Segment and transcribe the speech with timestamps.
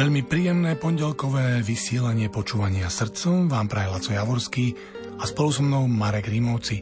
[0.00, 4.72] Veľmi príjemné pondelkové vysielanie počúvania srdcom vám praje Laco Javorský
[5.20, 6.80] a spolu so mnou Marek Rímovci.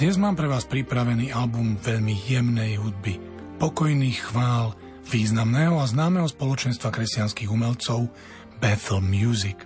[0.00, 3.20] Dnes mám pre vás pripravený album veľmi jemnej hudby,
[3.60, 4.72] pokojných chvál,
[5.04, 8.08] významného a známeho spoločenstva kresťanských umelcov
[8.56, 9.60] Bethel Music.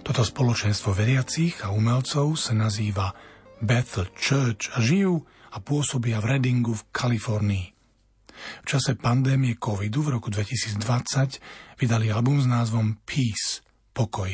[0.00, 3.12] Toto spoločenstvo veriacich a umelcov sa nazýva
[3.60, 5.20] Bethel Church a žijú
[5.52, 7.73] a pôsobia v Readingu v Kalifornii.
[8.62, 13.64] V čase pandémie covidu v roku 2020 vydali album s názvom Peace,
[13.96, 14.30] pokoj.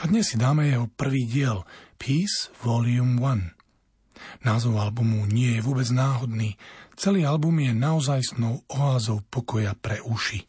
[0.00, 1.62] A dnes si dáme jeho prvý diel,
[1.98, 4.44] Peace Volume 1.
[4.44, 6.58] Názov albumu nie je vôbec náhodný,
[6.98, 10.44] celý album je naozaj snou oázou pokoja pre uši.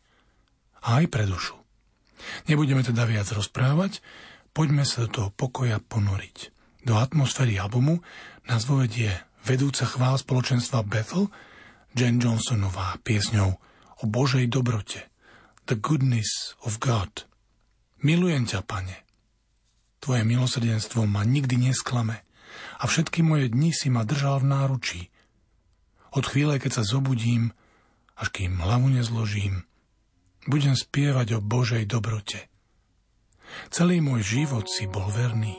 [0.86, 1.58] A aj pre dušu.
[2.50, 4.02] Nebudeme teda viac rozprávať,
[4.56, 6.54] poďme sa do toho pokoja ponoriť.
[6.86, 8.02] Do atmosféry albumu
[8.46, 9.10] nás vovedie
[9.46, 11.30] vedúca chvál spoločenstva Bethel,
[11.96, 13.56] Jen Johnsonová piesňou
[14.00, 15.08] o Božej dobrote,
[15.64, 17.24] The Goodness of God.
[18.04, 19.08] Milujem ťa, pane.
[20.04, 22.28] Tvoje milosrdenstvo ma nikdy nesklame
[22.78, 25.02] a všetky moje dni si ma držal v náručí.
[26.12, 27.56] Od chvíle, keď sa zobudím,
[28.19, 29.64] až kým hlavu nezložím,
[30.52, 32.52] budem spievať o Božej dobrote.
[33.72, 35.56] Celý môj život si bol verný,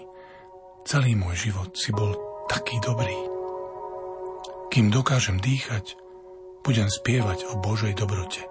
[0.85, 2.13] celý môj život si bol
[2.45, 3.17] taký dobrý.
[4.69, 6.06] Kým dokážem dýchať,
[6.67, 8.43] budem spievať o Božej dobrote.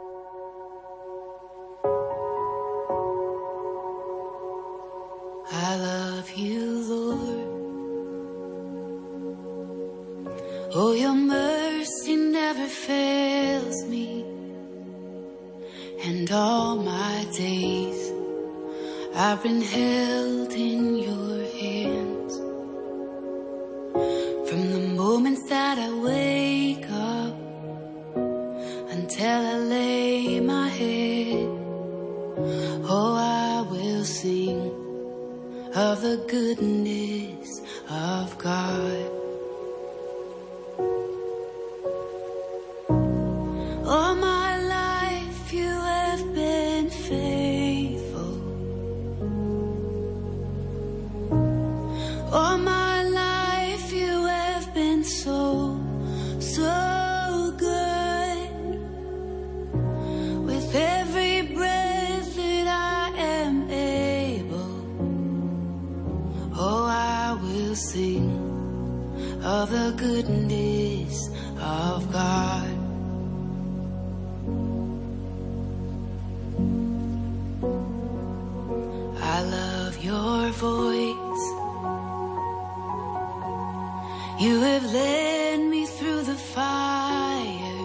[5.52, 7.48] I love you, Lord.
[10.72, 14.24] Oh, your mercy never fails me.
[16.08, 18.00] And all my days
[19.16, 22.34] I've been held in your hands.
[24.48, 26.95] From the moments that I wake up
[29.36, 31.48] until I lay my head.
[32.88, 34.72] Oh, I will sing
[35.74, 39.15] of the goodness of God.
[69.66, 72.70] The goodness of God.
[79.22, 81.46] I love your voice.
[84.40, 87.82] You have led me through the fire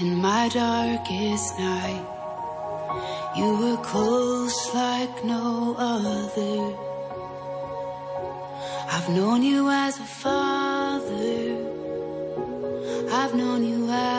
[0.00, 2.06] in my darkest night.
[3.36, 6.87] You were close like no other.
[8.98, 11.56] I've known you as a father.
[13.12, 14.17] I've known you as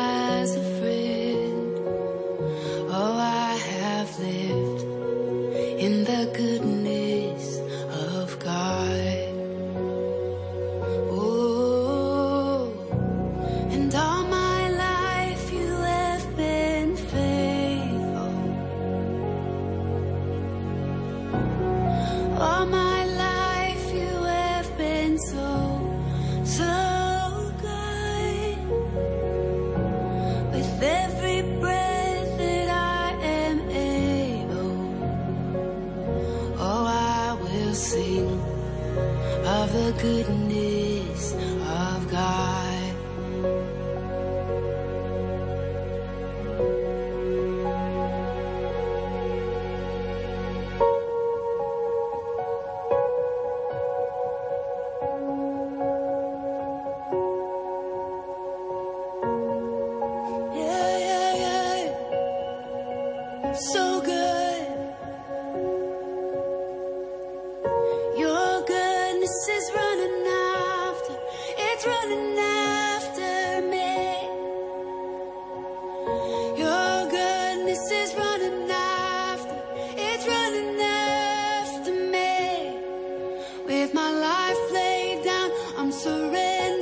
[84.39, 86.78] life laid down, I'm surrendered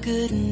[0.00, 0.49] the goodness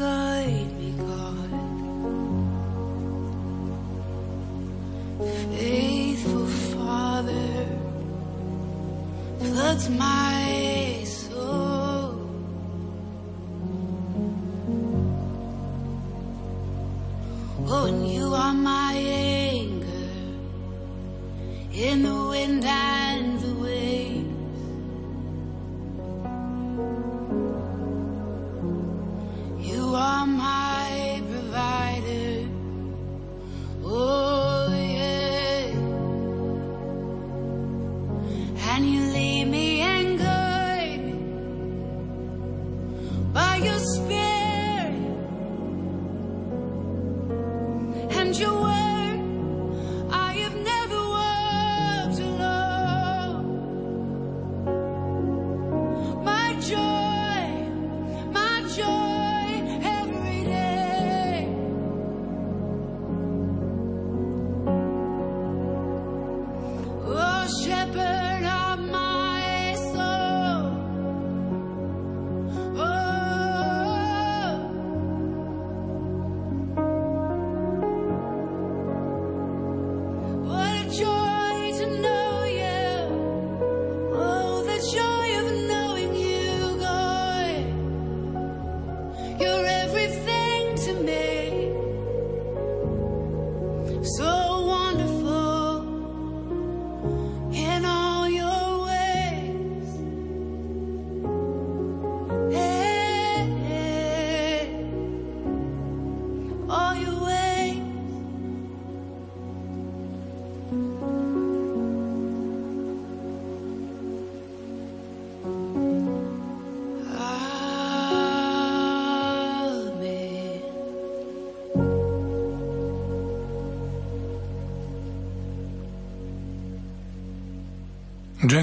[0.00, 1.50] guide me, God.
[5.52, 7.66] Faithful Father,
[9.40, 10.39] floods my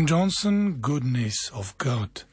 [0.07, 2.23] Johnson, Goodness of God.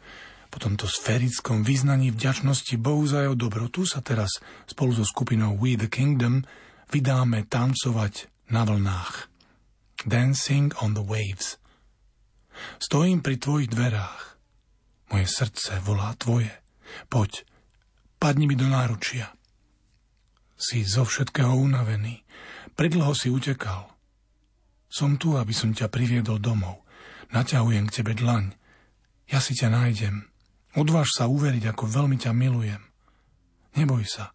[0.46, 4.38] Po tomto sférickom význaní vďačnosti Bohu za jeho dobrotu sa teraz
[4.70, 6.46] spolu so skupinou We the Kingdom
[6.94, 9.26] vydáme tancovať na vlnách.
[10.06, 11.58] Dancing on the waves.
[12.78, 14.38] Stojím pri tvojich dverách.
[15.10, 16.54] Moje srdce volá tvoje.
[17.10, 17.42] Poď,
[18.22, 19.34] padni mi do náručia.
[20.54, 22.22] Si zo všetkého unavený.
[22.78, 23.90] Pridlho si utekal.
[24.86, 26.83] Som tu, aby som ťa priviedol domov.
[27.32, 28.52] Naťahujem k tebe dlaň.
[29.30, 30.28] Ja si ťa nájdem.
[30.74, 32.82] Odváž sa uveriť, ako veľmi ťa milujem.
[33.78, 34.34] Neboj sa.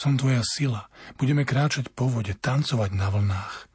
[0.00, 0.88] Som tvoja sila.
[1.20, 3.68] Budeme kráčať po vode, tancovať na vlnách.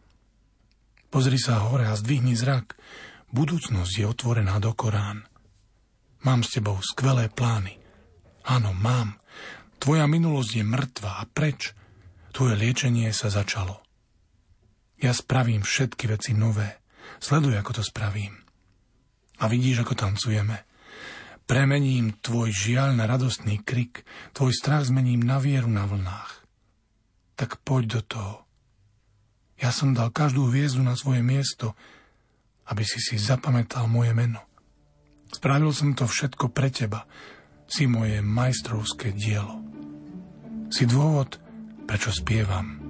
[1.13, 2.73] Pozri sa hore a zdvihni zrak.
[3.29, 5.29] Budúcnosť je otvorená do Korán.
[6.25, 7.77] Mám s tebou skvelé plány.
[8.49, 9.21] Áno, mám.
[9.77, 11.77] Tvoja minulosť je mŕtva a preč?
[12.33, 13.85] Tvoje liečenie sa začalo.
[14.97, 16.81] Ja spravím všetky veci nové.
[17.19, 18.45] Sleduj, ako to spravím.
[19.39, 20.63] A vidíš, ako tancujeme.
[21.45, 24.01] Premením tvoj žiaľ na radostný krik,
[24.33, 26.41] tvoj strach zmením na vieru na vlnách.
[27.37, 28.35] Tak poď do toho.
[29.61, 31.77] Ja som dal každú hviezdu na svoje miesto,
[32.65, 34.41] aby si si zapamätal moje meno.
[35.29, 37.05] Spravil som to všetko pre teba.
[37.69, 39.61] Si moje majstrovské dielo.
[40.73, 41.37] Si dôvod,
[41.85, 42.81] prečo spievam.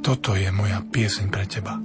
[0.00, 1.78] Toto je moja pieseň pre teba.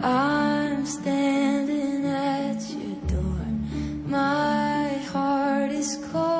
[0.00, 3.46] I'm standing at your door.
[4.06, 6.37] My heart is calling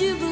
[0.00, 0.23] you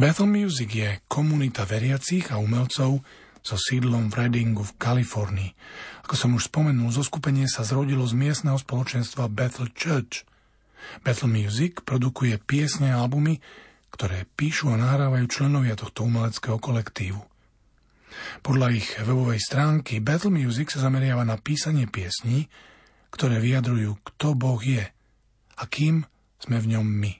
[0.00, 3.04] Bethel Music je komunita veriacich a umelcov
[3.44, 5.52] so sídlom v Readingu v Kalifornii.
[6.08, 10.24] Ako som už spomenul, zoskupenie sa zrodilo z miestneho spoločenstva Bethel Church.
[11.04, 13.44] Bethel Music produkuje piesne a albumy,
[13.92, 17.20] ktoré píšu a nahrávajú členovia tohto umeleckého kolektívu.
[18.40, 22.48] Podľa ich webovej stránky Battle Music sa zameriava na písanie piesní,
[23.12, 24.80] ktoré vyjadrujú, kto Boh je
[25.60, 26.08] a kým
[26.40, 27.19] sme v ňom my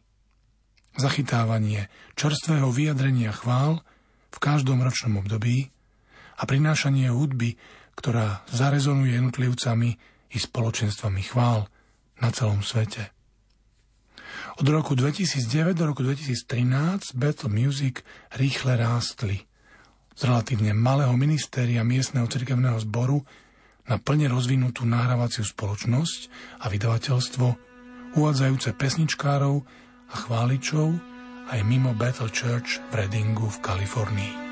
[0.99, 1.87] zachytávanie
[2.19, 3.83] čerstvého vyjadrenia chvál
[4.31, 5.71] v každom ročnom období
[6.41, 7.61] a prinášanie hudby,
[7.99, 9.91] ktorá zarezonuje jednotlivcami
[10.31, 11.69] i spoločenstvami chvál
[12.23, 13.13] na celom svete.
[14.61, 18.03] Od roku 2009 do roku 2013 Battle Music
[18.37, 19.45] rýchle rástli.
[20.15, 23.25] Z relatívne malého ministéria miestneho cirkevného zboru
[23.89, 26.21] na plne rozvinutú nahrávaciu spoločnosť
[26.63, 27.47] a vydavateľstvo,
[28.21, 29.65] uvádzajúce pesničkárov
[30.11, 30.99] a chváličov
[31.51, 34.50] aj mimo Bethel Church v Readingu v Kalifornii.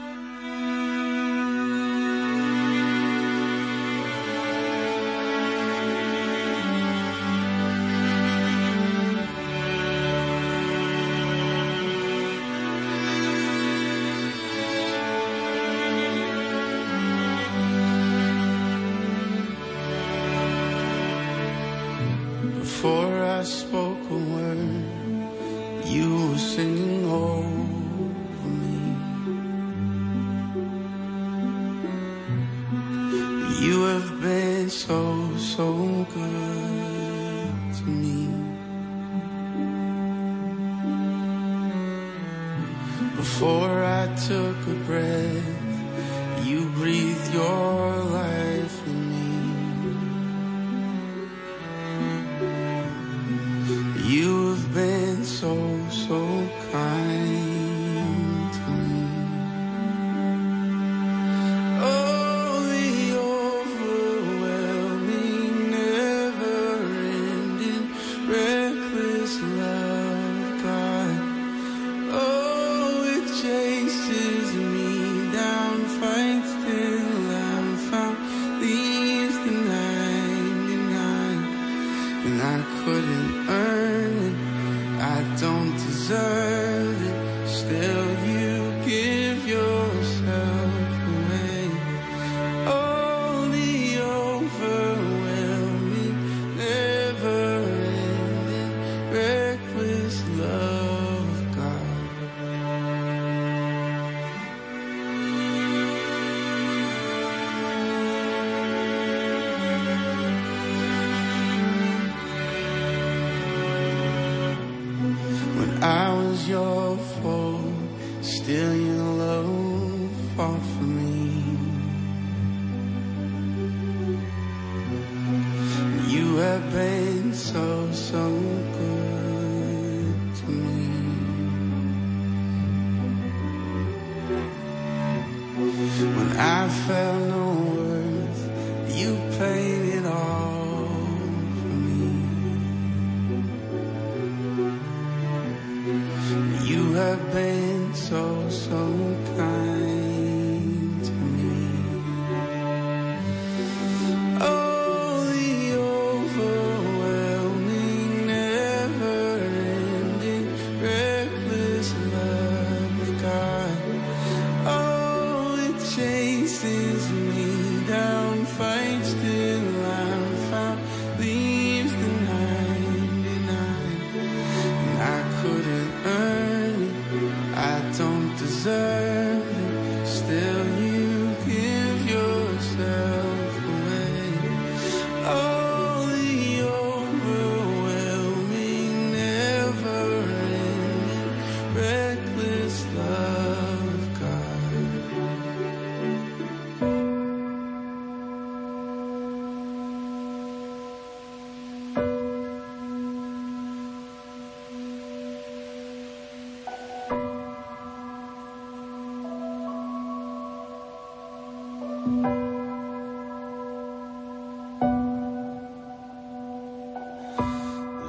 [118.49, 118.88] Still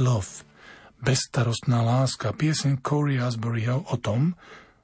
[0.00, 0.46] Love,
[1.02, 4.34] bezstarostná láska, pieseň Corey Asburyho o tom,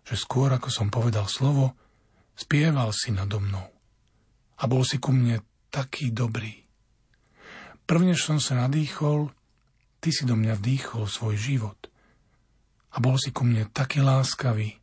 [0.06, 1.74] že skôr ako som povedal slovo,
[2.36, 3.68] spieval si nado mnou.
[4.60, 5.40] A bol si ku mne
[5.72, 6.66] taký dobrý.
[7.86, 9.32] Prvnež som sa nadýchol,
[9.98, 11.78] ty si do mňa vdýchol svoj život.
[12.94, 14.78] A bol si ku mne taký láskavý.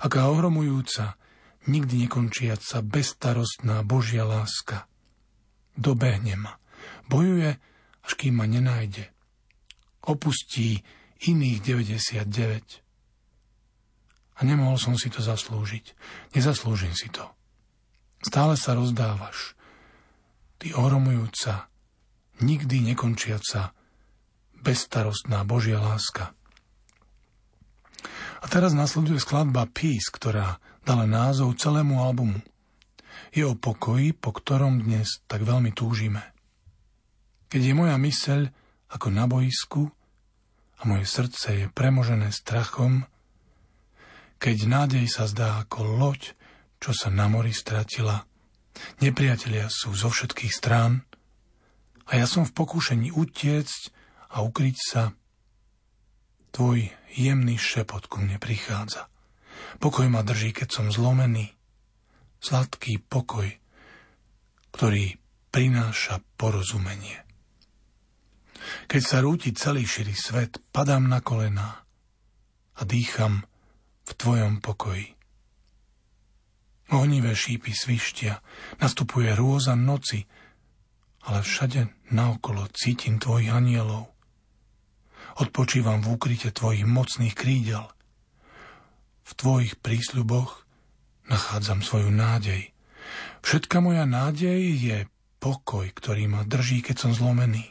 [0.00, 1.16] Aká ohromujúca,
[1.68, 4.88] nikdy nekončiaca, bezstarostná Božia láska.
[5.76, 6.56] Dobehne ma.
[7.08, 7.56] Bojuje,
[8.04, 9.08] až kým ma nenájde.
[10.04, 10.80] Opustí
[11.20, 12.90] iných 99
[14.40, 15.92] a nemohol som si to zaslúžiť.
[16.32, 17.28] Nezaslúžim si to.
[18.24, 19.52] Stále sa rozdávaš.
[20.56, 21.68] Ty ohromujúca,
[22.40, 23.76] nikdy nekončiaca,
[24.56, 26.32] bezstarostná Božia láska.
[28.40, 30.56] A teraz nasleduje skladba Peace, ktorá
[30.88, 32.40] dala názov celému albumu.
[33.36, 36.24] Je o pokoji, po ktorom dnes tak veľmi túžime.
[37.50, 38.46] Keď je moja myseľ
[38.94, 39.90] ako na boisku
[40.78, 43.10] a moje srdce je premožené strachom,
[44.38, 46.38] keď nádej sa zdá ako loď,
[46.78, 48.22] čo sa na mori stratila.
[49.02, 51.02] Nepriatelia sú zo všetkých strán
[52.06, 53.80] a ja som v pokúšení utiecť
[54.30, 55.10] a ukryť sa.
[56.54, 56.86] Tvoj
[57.18, 59.10] jemný šepot ku mne prichádza.
[59.82, 61.50] Pokoj ma drží, keď som zlomený.
[62.38, 63.46] Sladký pokoj,
[64.70, 65.18] ktorý
[65.50, 67.29] prináša porozumenie.
[68.90, 71.82] Keď sa rúti celý širý svet, padám na kolená
[72.76, 73.44] a dýcham
[74.08, 75.14] v tvojom pokoji.
[76.90, 78.42] Ohnivé šípy svištia,
[78.82, 80.26] nastupuje rôza noci,
[81.22, 84.10] ale všade naokolo cítim tvojich anielov.
[85.38, 87.86] Odpočívam v úkryte tvojich mocných krídel.
[89.22, 90.66] V tvojich prísľuboch
[91.30, 92.74] nachádzam svoju nádej.
[93.46, 94.98] Všetka moja nádej je
[95.38, 97.70] pokoj, ktorý ma drží, keď som zlomený.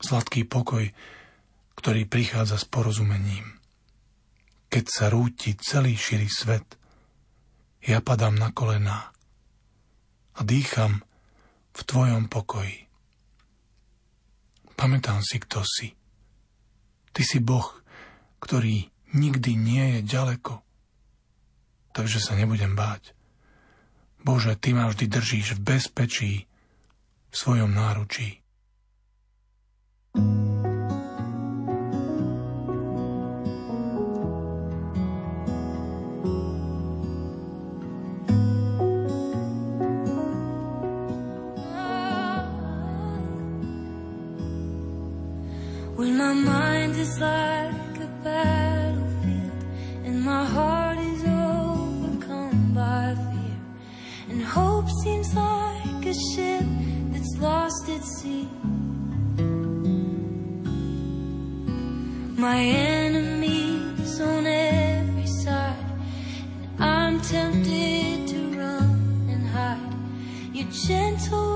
[0.00, 0.90] Sladký pokoj,
[1.76, 3.56] ktorý prichádza s porozumením
[4.76, 6.66] keď sa rúti celý širý svet,
[7.86, 9.14] ja padám na kolená
[10.36, 11.00] a dýcham
[11.72, 12.84] v tvojom pokoji.
[14.76, 15.96] Pamätám si, kto si.
[17.16, 17.64] Ty si Boh,
[18.42, 20.60] ktorý nikdy nie je ďaleko,
[21.96, 23.16] takže sa nebudem báť.
[24.20, 26.32] Bože, Ty ma vždy držíš v bezpečí,
[27.30, 28.44] v svojom náručí.
[45.96, 49.64] When my mind is like a battlefield
[50.04, 53.58] and my heart is overcome by fear
[54.28, 56.66] and hope seems like a ship
[57.12, 58.46] that's lost at sea
[62.44, 65.74] enemies on every side,
[66.58, 69.94] and I'm tempted to run and hide.
[70.52, 71.55] Your gentle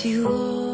[0.00, 0.71] you always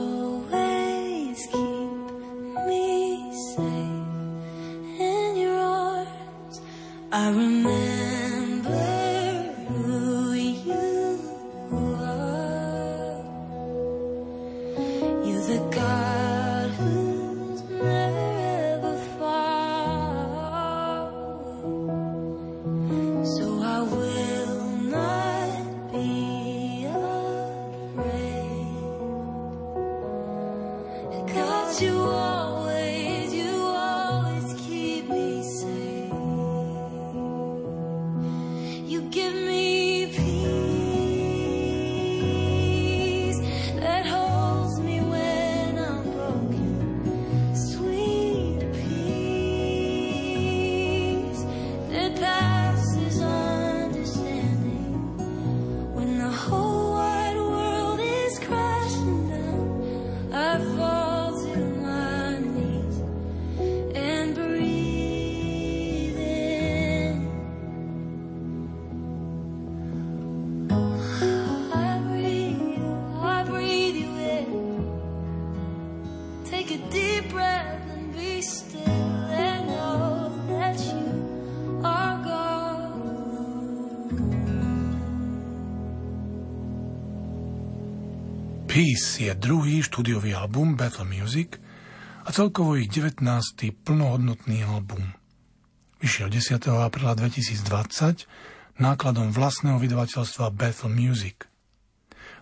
[89.18, 91.58] je druhý štúdiový album Battle Music
[92.22, 93.18] a celkovo ich 19.
[93.82, 95.10] plnohodnotný album.
[95.98, 96.62] Vyšiel 10.
[96.70, 101.50] apríla 2020 nákladom vlastného vydavateľstva Battle Music.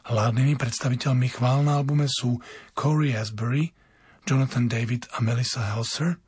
[0.04, 2.44] Hlavnými predstaviteľmi chvál na albume sú
[2.76, 3.72] Corey Asbury,
[4.28, 6.20] Jonathan David a Melissa Helser,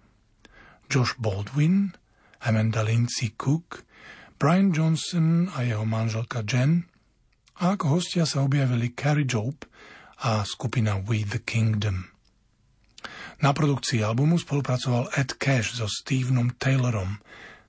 [0.89, 1.93] Josh Baldwin,
[2.41, 3.85] Amanda Lindsay Cook,
[4.41, 6.89] Brian Johnson a jeho manželka Jen
[7.61, 9.69] a ako hostia sa objavili Carrie Job
[10.19, 12.05] a skupina We the Kingdom.
[13.43, 17.23] Na produkcii albumu spolupracoval Ed Cash so Stevenom Taylorom.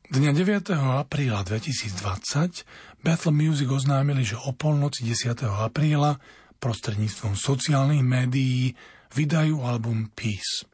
[0.10, 0.74] Dňa 9.
[0.74, 2.66] apríla 2020
[3.06, 5.46] Battle Music oznámili, že o polnoci 10.
[5.46, 6.18] apríla
[6.58, 8.74] prostredníctvom sociálnych médií
[9.14, 10.66] vydajú album Peace.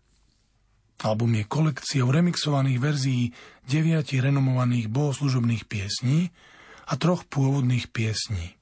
[1.03, 3.23] Album je kolekciou remixovaných verzií
[3.67, 6.31] deviatich renomovaných bohoslužobných piesní
[6.87, 8.55] a troch pôvodných piesní.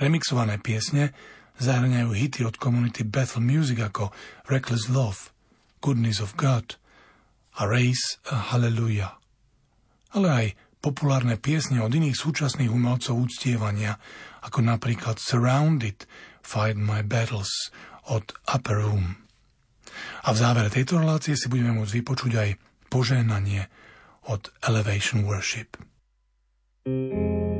[0.00, 1.12] Remixované piesne
[1.60, 4.12] zahrňajú hity od komunity Battle Music ako
[4.48, 5.32] Reckless Love,
[5.80, 6.76] Goodness of God
[7.56, 9.16] a Raise a Hallelujah.
[10.12, 10.46] Ale aj
[10.84, 13.98] populárne piesne od iných súčasných umelcov úctievania,
[14.44, 16.06] ako napríklad Surrounded,
[16.44, 17.74] Fight My Battles
[18.06, 19.18] od Upper Room.
[20.22, 22.50] A v závere tejto relácie si budeme môcť vypočuť aj
[22.92, 23.66] požehnanie
[24.30, 25.74] od Elevation Worship.
[26.86, 27.55] Let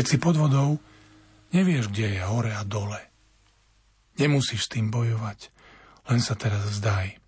[0.00, 0.80] Keď si pod vodou,
[1.52, 2.96] nevieš, kde je hore a dole.
[4.16, 5.52] Nemusíš s tým bojovať,
[6.08, 7.20] len sa teraz vzdaj.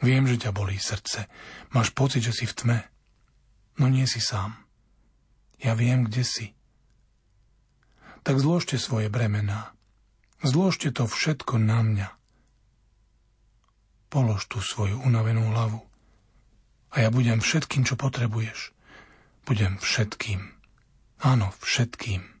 [0.00, 1.28] Viem, že ťa bolí srdce,
[1.76, 2.78] máš pocit, že si v tme.
[3.76, 4.56] No nie si sám.
[5.60, 6.46] Ja viem, kde si.
[8.24, 9.76] Tak zložte svoje bremená.
[10.40, 12.08] Zložte to všetko na mňa.
[14.08, 15.84] Polož tú svoju unavenú hlavu.
[16.96, 18.72] A ja budem všetkým, čo potrebuješ.
[19.44, 20.57] Budem všetkým.
[21.18, 22.37] Áno, všetkým.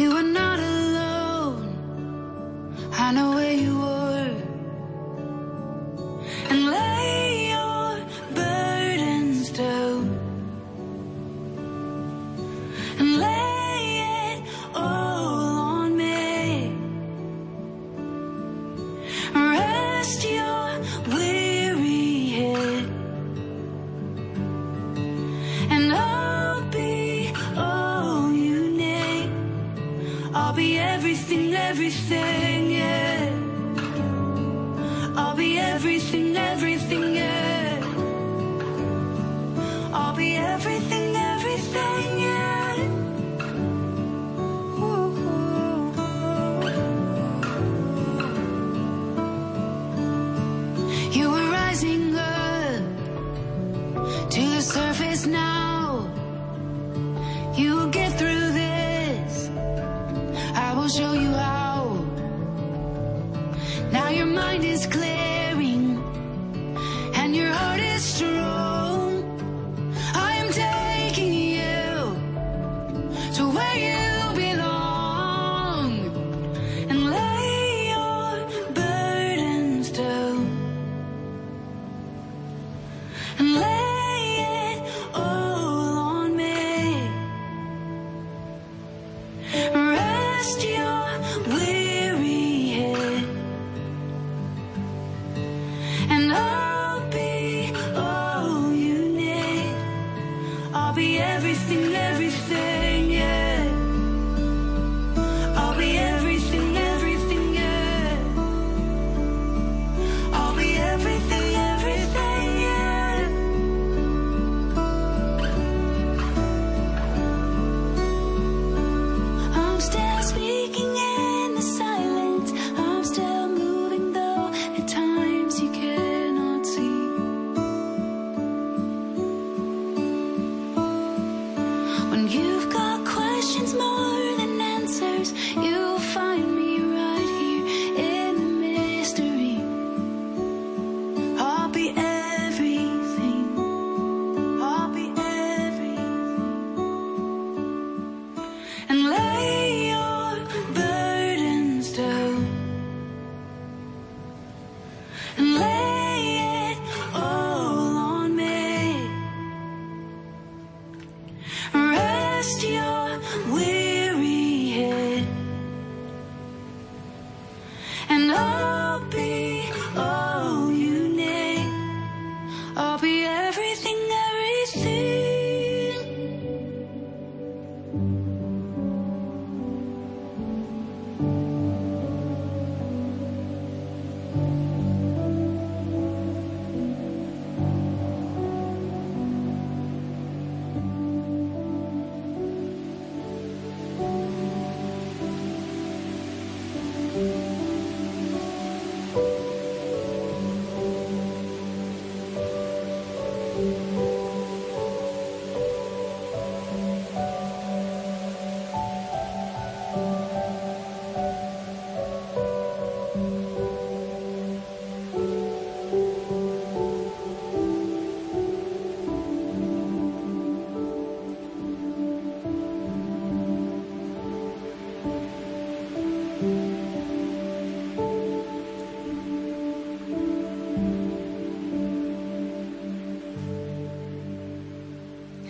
[0.00, 0.39] You and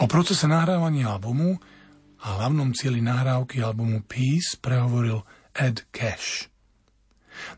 [0.01, 1.61] O procese nahrávania albumu
[2.25, 5.21] a hlavnom cieli nahrávky albumu Peace prehovoril
[5.53, 6.49] Ed Cash.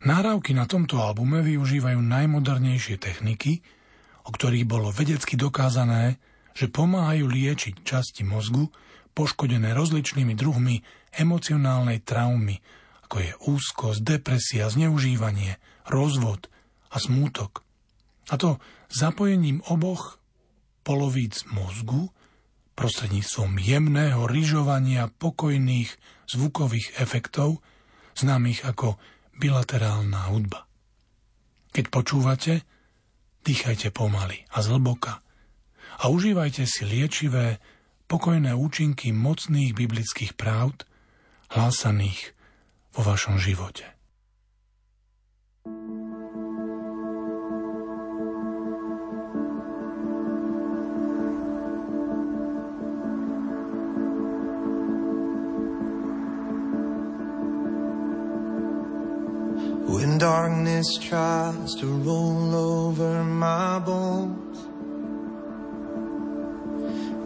[0.03, 3.63] Nahrávky na tomto albume využívajú najmodernejšie techniky,
[4.27, 6.19] o ktorých bolo vedecky dokázané,
[6.51, 8.75] že pomáhajú liečiť časti mozgu
[9.15, 10.83] poškodené rozličnými druhmi
[11.15, 12.59] emocionálnej traumy,
[13.07, 16.51] ako je úzkosť, depresia, zneužívanie, rozvod
[16.91, 17.63] a smútok.
[18.31, 18.59] A to
[18.91, 20.19] zapojením oboch
[20.83, 22.11] polovíc mozgu
[22.73, 25.91] prostredníctvom jemného ryžovania pokojných
[26.29, 27.61] zvukových efektov,
[28.17, 28.97] známych ako
[29.37, 30.69] bilaterálna hudba.
[31.73, 32.53] Keď počúvate,
[33.45, 35.25] dýchajte pomaly a zhlboka
[36.01, 37.61] a užívajte si liečivé,
[38.13, 40.85] pokojné účinky mocných biblických pravd,
[41.57, 42.37] hlásaných
[42.93, 43.89] vo vašom živote.
[59.93, 64.59] When darkness tries to roll over my bones,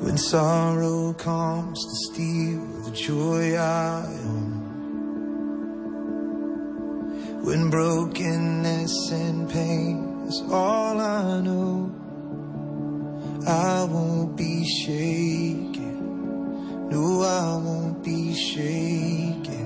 [0.02, 4.50] when sorrow comes to steal the joy I own,
[7.44, 11.94] when brokenness and pain is all I know,
[13.46, 16.00] I won't be shaken.
[16.90, 19.65] No, I won't be shaken.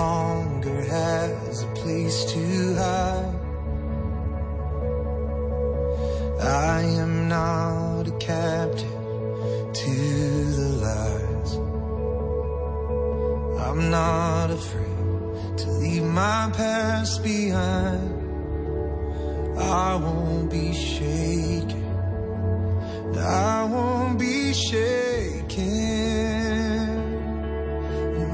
[0.00, 2.42] longer has a place to
[2.82, 3.34] hide.
[6.76, 9.00] I am not a captive
[9.82, 9.94] to
[10.58, 11.50] the lies.
[13.66, 18.10] I'm not afraid to leave my past behind.
[19.58, 21.88] I won't be shaken.
[23.52, 24.36] I won't be
[24.68, 25.60] shaken.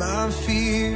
[0.05, 0.96] My fear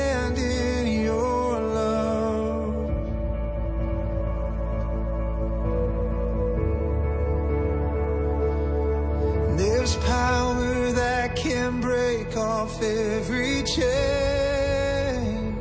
[12.83, 15.55] every chain.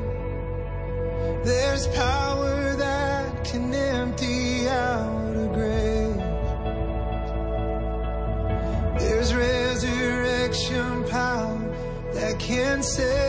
[1.45, 6.17] There's power that can empty out a grave.
[9.01, 11.59] There's resurrection power
[12.15, 13.20] that can save.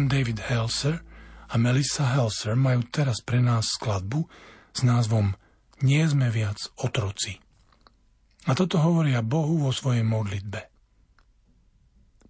[0.00, 0.96] Jonathan David Helser
[1.52, 4.24] a Melissa Helser majú teraz pre nás skladbu
[4.72, 5.36] s názvom
[5.84, 7.36] Nie sme viac otroci.
[8.48, 10.72] A toto hovoria Bohu vo svojej modlitbe.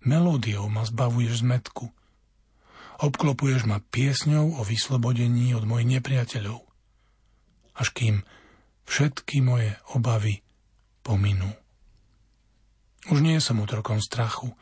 [0.02, 1.94] Melódiou ma zbavuješ zmetku.
[3.06, 6.66] Obklopuješ ma piesňou o vyslobodení od mojich nepriateľov.
[7.78, 8.26] Až kým
[8.90, 10.42] všetky moje obavy
[11.06, 11.54] pominú.
[13.14, 14.58] Už nie som otrokom strachu,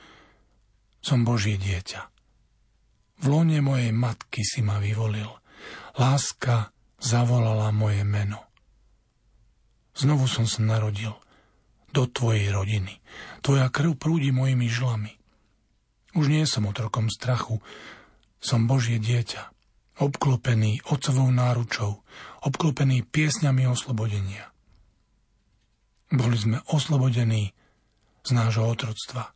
[1.01, 2.18] som Božie dieťa.
[3.19, 5.29] V lone mojej matky si ma vyvolil.
[5.99, 6.71] Láska
[7.03, 8.47] zavolala moje meno.
[9.99, 11.11] Znovu som sa narodil
[11.91, 13.03] do tvojej rodiny.
[13.43, 15.13] Tvoja krv prúdi mojimi žlami.
[16.15, 17.59] Už nie som otrokom strachu,
[18.39, 19.51] som Božie dieťa,
[19.99, 22.07] obklopený otcovou náručou,
[22.47, 24.55] obklopený piesňami oslobodenia.
[26.09, 27.53] Boli sme oslobodení
[28.23, 29.35] z nášho otroctva.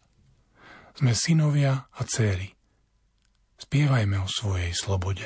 [0.94, 2.54] Sme synovia a céry.
[3.62, 5.22] Spievajme o svojej slobode.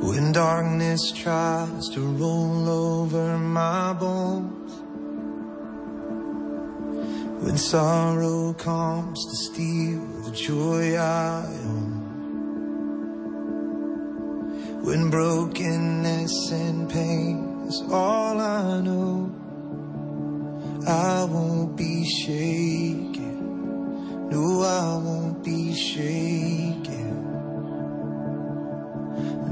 [0.00, 4.72] When darkness tries to roll over my bones
[7.44, 11.97] When sorrow comes to steal the joy I own
[14.82, 19.34] when brokenness and pain is all I know.
[20.86, 23.38] I won't be shaken.
[24.30, 27.08] No, I won't be shaken.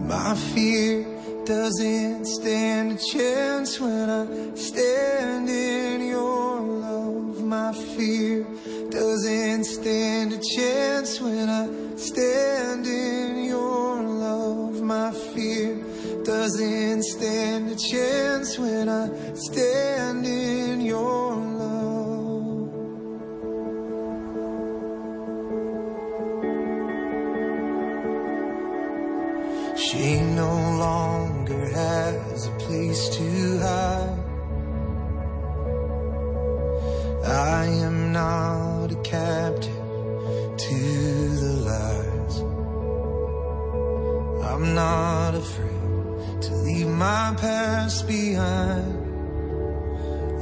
[0.07, 1.05] My fear
[1.45, 7.43] doesn't stand a chance when I stand in your love.
[7.43, 8.47] My fear
[8.91, 13.45] doesn't stand a chance when I stand in
[16.47, 22.71] doesn't stand a chance when I stand in your love.
[29.77, 34.19] She no longer has a place to hide.
[37.25, 39.75] I am not a captive
[40.65, 40.79] to
[41.43, 42.37] the lies.
[44.49, 45.16] I'm not
[46.97, 49.05] my past behind.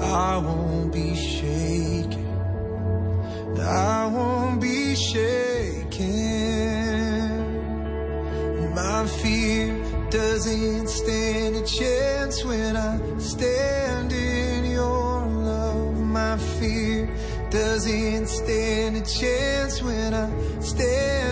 [0.00, 2.26] I won't be shaken.
[3.60, 6.14] I won't be shaken.
[8.72, 9.74] My fear
[10.10, 15.98] doesn't stand a chance when I stand in your love.
[16.00, 17.08] My fear
[17.50, 21.23] doesn't stand a chance when I stand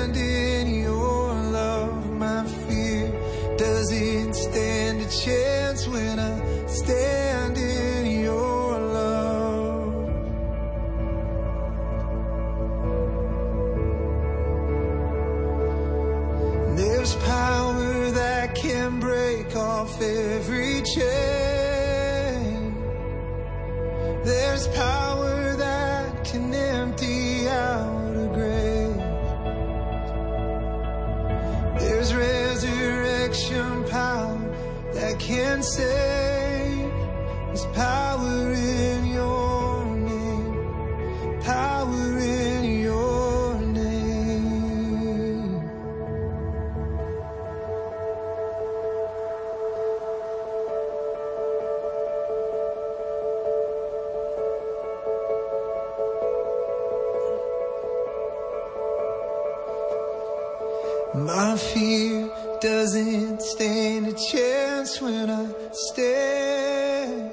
[61.15, 62.31] My fear
[62.63, 67.33] doesn't stand a chance when I stand.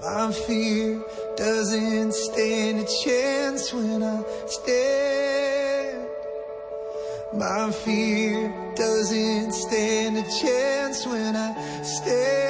[0.00, 1.02] My fear
[1.36, 6.06] doesn't stand a chance when I stand.
[7.34, 12.45] My fear doesn't stand a chance when I stand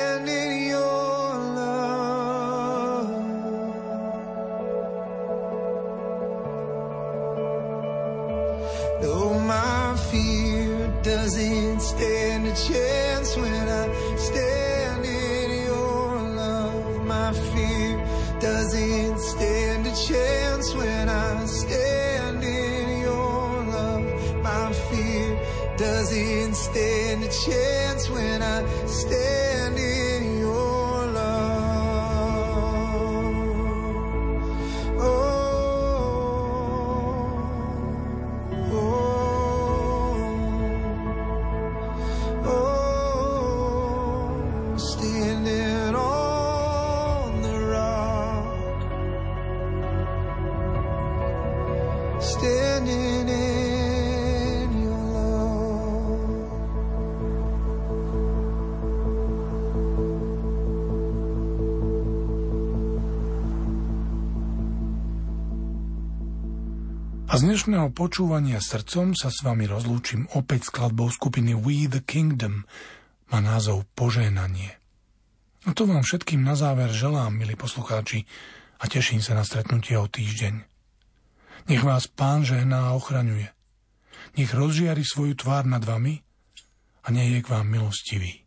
[67.67, 72.63] dnešného počúvania srdcom sa s vami rozlúčim opäť skladbou skupiny We the Kingdom,
[73.35, 74.79] má názov Požehnanie.
[75.67, 78.23] A to vám všetkým na záver želám, milí poslucháči,
[78.79, 80.63] a teším sa na stretnutie o týždeň.
[81.67, 83.51] Nech vás Pán žehná a ochraňuje.
[84.39, 86.23] Nech rozžiari svoju tvár nad vami
[87.03, 88.47] a nech je k vám milostivý.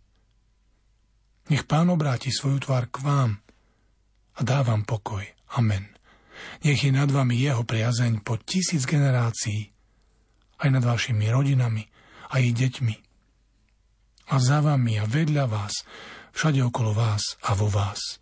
[1.51, 3.43] Nech Pán obráti svoju tvár k vám
[4.39, 5.27] a dá vám pokoj.
[5.59, 5.98] Amen.
[6.63, 9.71] Nech je nad vami jeho priazeň po tisíc generácií,
[10.59, 11.83] aj nad vašimi rodinami
[12.29, 12.95] a ich deťmi.
[14.29, 15.87] A za vami a vedľa vás,
[16.35, 18.21] všade okolo vás a vo vás.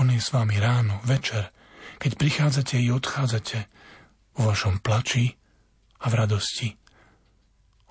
[0.00, 1.52] On je s vami ráno, večer,
[2.00, 3.58] keď prichádzate i odchádzate,
[4.40, 5.28] vo vašom plači
[6.00, 6.68] a v radosti.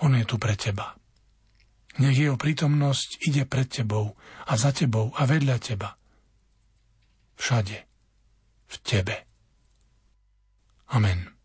[0.01, 0.97] On je tu pre teba.
[2.01, 4.17] Nech jeho prítomnosť ide pred tebou
[4.47, 5.93] a za tebou a vedľa teba.
[7.37, 7.90] Všade.
[8.71, 9.25] V tebe.
[10.87, 11.40] Amen.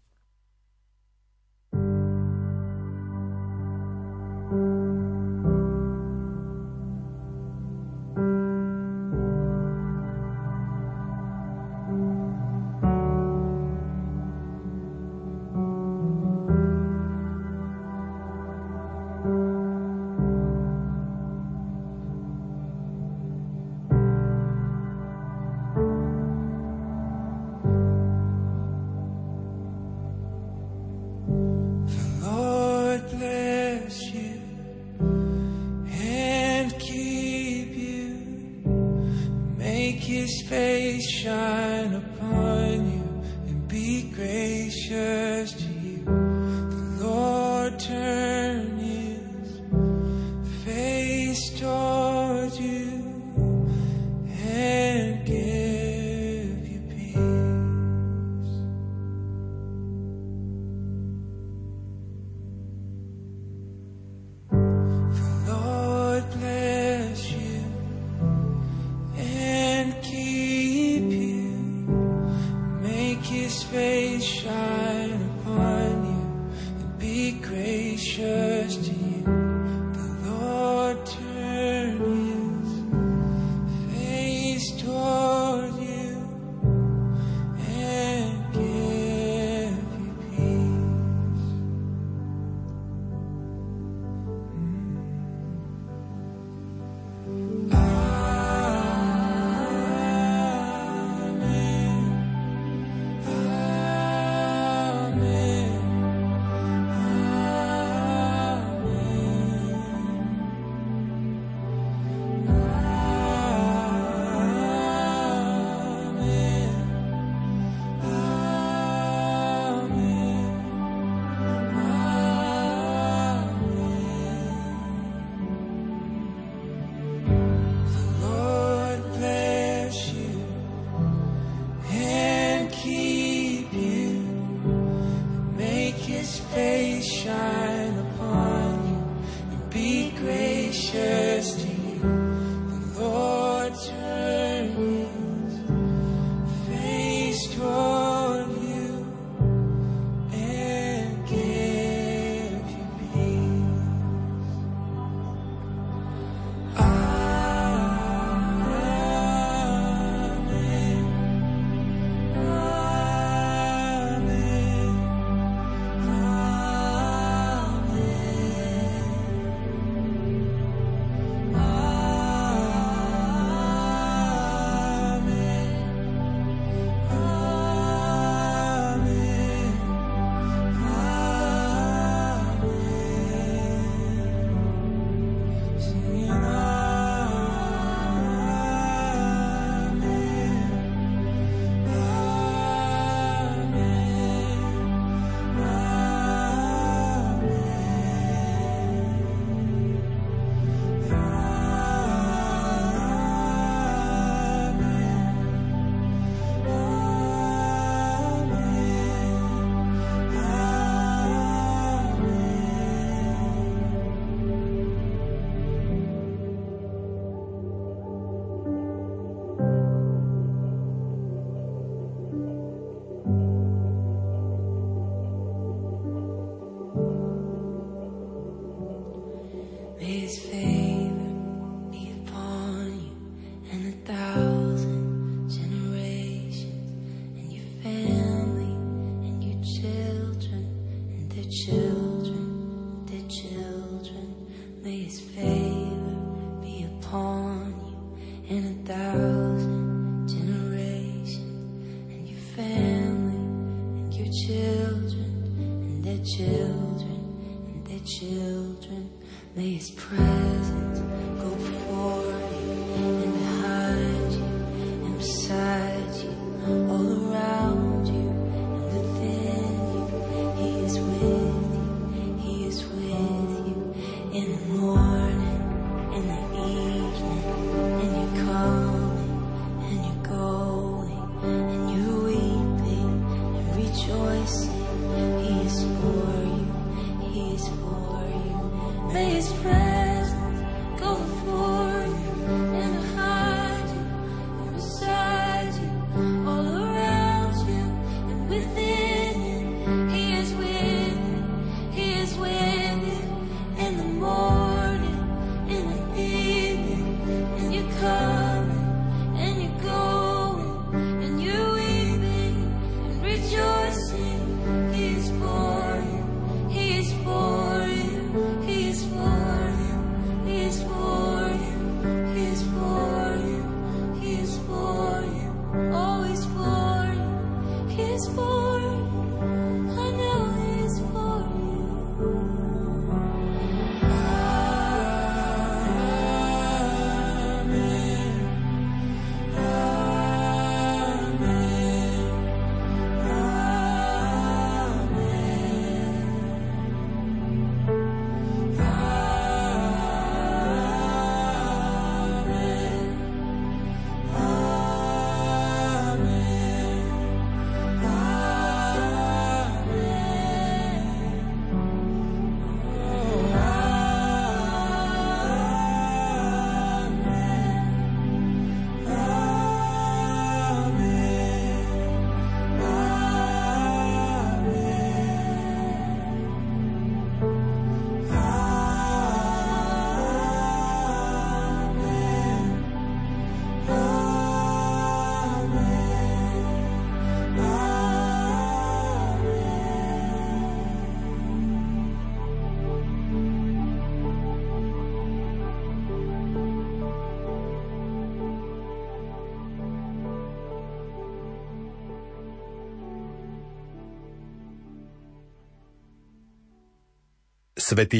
[407.89, 408.15] sveti